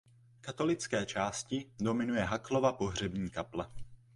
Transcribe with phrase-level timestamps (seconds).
[0.41, 3.67] Katolické části dominuje Haklova pohřební kaple.